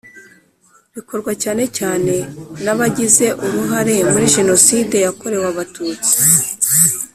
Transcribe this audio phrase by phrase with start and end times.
[0.95, 2.15] rikorwa cyane cyane
[2.63, 6.15] n abagize uruhare muri Jenoside yakorewe Abatutsi.